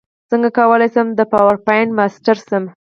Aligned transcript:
څنګه 0.29 0.49
کولی 0.57 0.87
شم 0.93 1.07
د 1.15 1.21
پاورپاینټ 1.31 1.89
ماسټر 1.97 2.37
شم 2.47 2.63